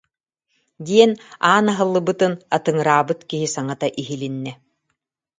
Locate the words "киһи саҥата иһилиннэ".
3.29-4.53